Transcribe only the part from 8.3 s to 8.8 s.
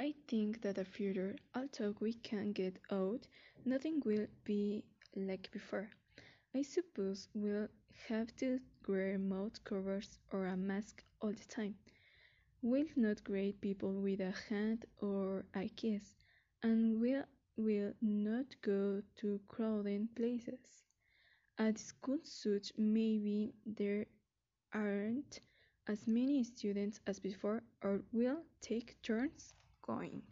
to